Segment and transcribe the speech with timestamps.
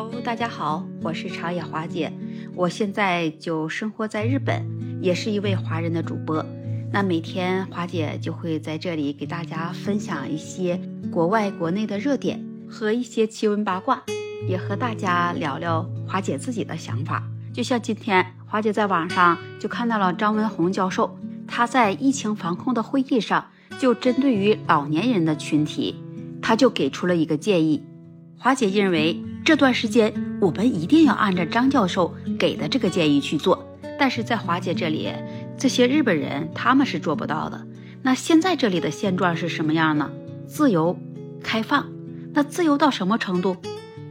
[0.00, 2.12] Hello，大家好，我是长野华姐，
[2.54, 4.64] 我现在就生活在日本，
[5.02, 6.46] 也是一位华人的主播。
[6.92, 10.80] 那每天华姐就会在这里给大家分享一些
[11.10, 12.40] 国外、国内的热点
[12.70, 14.00] 和一些奇闻八卦，
[14.48, 17.24] 也和大家聊聊华姐自己的想法。
[17.52, 21.18] 就像今天，华姐在网上就看到了张文宏教授，
[21.48, 23.48] 他在疫情防控的会议上，
[23.80, 25.96] 就针对于老年人的群体，
[26.40, 27.82] 他就给出了一个建议。
[28.40, 30.12] 华姐认为这段时间
[30.42, 33.66] 我们一定要按照张教授给的这个建议去做，
[33.98, 35.10] 但是在华姐这里，
[35.56, 37.66] 这些日本人他们是做不到的。
[38.02, 40.10] 那现在这里的现状是什么样呢？
[40.46, 40.98] 自由
[41.42, 41.88] 开放，
[42.34, 43.56] 那自由到什么程度？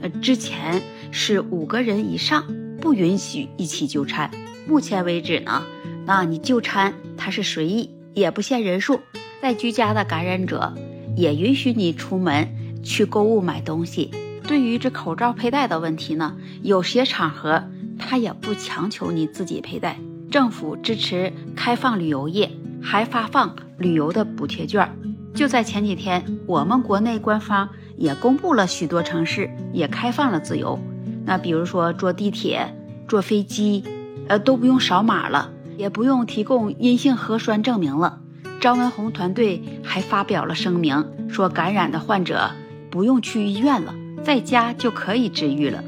[0.02, 2.44] 呃，之前是五个人以上
[2.82, 4.32] 不允许一起就餐，
[4.68, 5.62] 目前为止呢，
[6.08, 9.02] 那你就餐它是随意，也不限人数，
[9.40, 10.74] 在居家的感染者
[11.16, 12.48] 也允许你出门。
[12.84, 14.12] 去购物买东西，
[14.48, 17.64] 对于这口罩佩戴的问题呢，有些场合
[18.00, 20.00] 他也不强求你自己佩戴。
[20.32, 22.50] 政府支持开放旅游业，
[22.82, 24.90] 还发放旅游的补贴券。
[25.34, 30.80] 就在前几天，我们国内官方也公布了许多城市也开放了自由。
[31.26, 32.74] 那比如说坐地铁、
[33.08, 33.84] 坐飞机，
[34.30, 38.22] 呃都不用扫码了，也不用提供阴性核酸证明了。
[38.62, 42.52] 张文宏团队还发表了声明，说感染的患者。
[42.90, 45.84] 不用去医院了，在家就可以治愈了。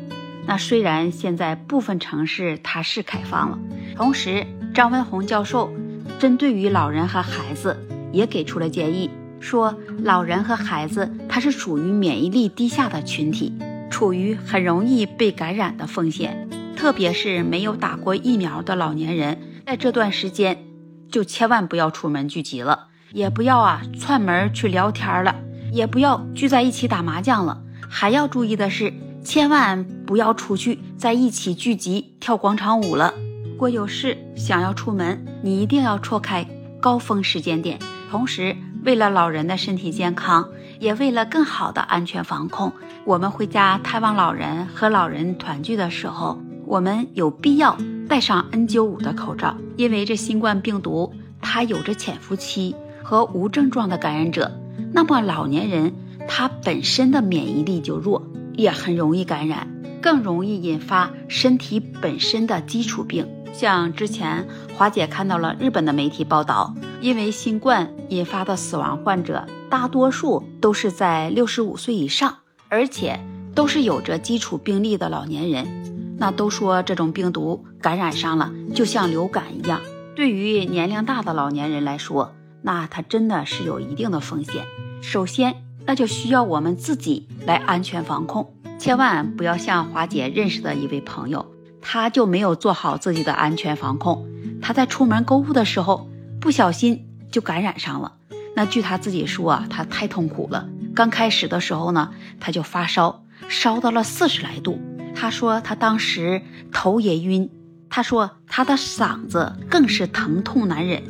[0.46, 3.60] 那虽然现在部分城市它是开放了，
[3.96, 5.72] 同时张文宏教授
[6.18, 7.78] 针对于老人和孩子
[8.12, 13.54] 也给出了建议，说老人和孩子他是属于免疫力低下的群体，
[13.92, 20.66] 处于很容易被感染的风险，特别是没有打过疫苗的老年人，在这段时间
[21.12, 25.36] 就千万不要出门聚集了，也不要啊串门去聊天了。
[25.72, 33.14] 也不要聚在一起打麻将了，还要注意的是，千万不要出去在一起聚集跳广场舞了。
[33.44, 36.48] 如果有事想要出门，你一定要错开
[36.80, 37.80] 高峰时间点。
[38.10, 38.56] 同时，
[38.86, 40.48] 为了老人的身体健康，
[40.80, 42.72] 也为了更好的安全防控，
[43.04, 51.12] 我们回家探望老人和老人团聚的时候，我们有必要戴上 N95 的口罩，因为这新冠病毒
[51.42, 54.52] 它有着潜伏期和无症状的感染者。
[54.94, 55.94] 那么老年人
[56.32, 58.22] 它本身的免疫力就弱，
[58.54, 59.68] 也很容易感染，
[60.00, 63.28] 更容易引发身体本身的基础病。
[63.52, 64.48] 像之前
[64.78, 72.38] 华姐看到了日本的媒体报道，因为新冠引发的死亡患者，大多数都是在六十五岁以上，
[72.70, 73.20] 而且
[73.56, 76.16] 都是有着基础病例的老年人。
[76.20, 79.82] 那都说这种病毒感染上了，就像流感一样，
[80.16, 82.36] 对于年龄大的老年人来说。
[82.62, 84.64] 那它真的是有一定的风险。
[85.02, 85.56] 首先，
[85.90, 91.48] 那就需要我们自己来安全防控，千万不要像华姐认识的一位朋友，
[91.82, 94.24] 他就没有做好自己的安全防控。
[94.62, 96.08] 他在出门购物的时候
[96.40, 98.14] 不小心就感染上了。
[98.56, 100.70] 那据他自己说啊，他太痛苦了。
[100.94, 104.80] 刚开始的时候呢，他就发烧，烧到了四十来度。
[105.16, 107.50] 他说他当时头也晕，
[107.90, 111.02] 他说他的嗓子更是疼痛难忍。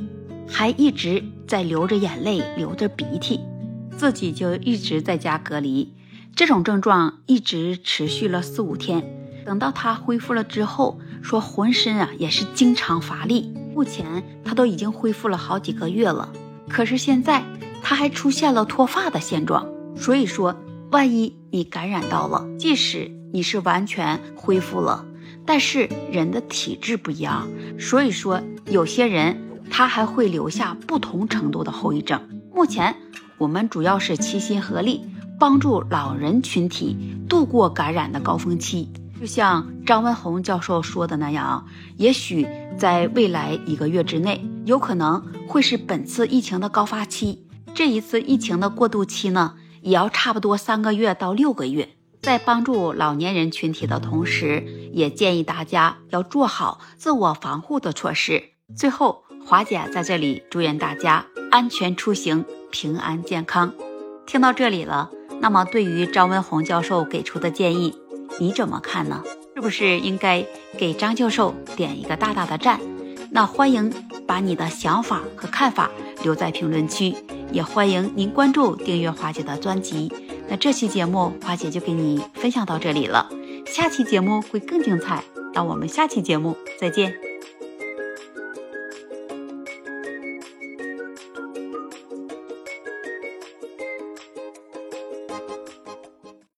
[0.48, 3.42] 还一直在流着眼泪，流着鼻涕，
[4.00, 5.94] 自己就一直在家隔离。
[6.34, 9.04] 这种症状一直持续了四五天。
[9.46, 13.54] 等到他恢复了之后，说浑身啊也是经常乏力。
[13.76, 16.32] 目前他都已经恢复了好几个月了，
[16.70, 17.44] 可是现在
[17.84, 19.68] 他还出现了脱发的现状。
[19.98, 20.56] 所以说，
[20.92, 25.06] 万一你感染到了，即使你是完全恢复了，
[25.46, 29.46] 但是人的体质不一样，所以说有些人。
[29.72, 32.20] 他还会留下不同程度的后遗症。
[32.52, 32.96] 目前
[33.40, 35.02] 我们主要是齐心合力，
[35.40, 36.96] 帮助老人群体
[37.30, 38.90] 度过感染的高峰期。
[39.18, 42.46] 就像张文宏教授说的那样啊，也许
[42.78, 47.48] 在未来一个月之内，有可能会是本次疫情的高发期。
[47.74, 51.90] 这一次疫情的过渡期呢，也要差不多三个月到六个月。
[52.22, 58.44] 在帮助老年人群体的同时，也建议大家要做好自我防护的措施。
[58.76, 59.24] 最后。
[59.46, 63.74] 华姐在这里祝愿大家安全出行，平安健康。
[64.26, 65.10] 听到这里了，
[65.40, 67.96] 那么对于张文宏教授给出的建议，
[68.40, 69.24] 你怎么看呢？
[69.56, 70.46] 是不是应该
[70.78, 72.80] 给张教授点一个大大的赞？
[73.32, 73.92] 那欢迎
[74.26, 75.90] 把你的想法和看法
[76.24, 77.16] 留在评论区，
[77.52, 80.12] 也欢迎您关注订阅华姐的专辑。
[80.48, 83.30] 那这期节目华姐就给你分享到这里了，
[83.66, 85.24] 下期节目会更精彩。
[85.54, 87.29] 那我们下期节目再见。